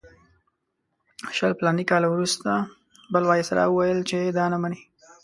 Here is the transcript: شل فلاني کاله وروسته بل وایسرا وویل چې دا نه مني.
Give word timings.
شل 1.35 1.51
فلاني 1.59 1.83
کاله 1.89 2.07
وروسته 2.11 2.49
بل 3.13 3.23
وایسرا 3.29 3.63
وویل 3.69 3.99
چې 4.09 4.17
دا 4.37 4.45
نه 4.53 4.57
مني. 4.61 4.81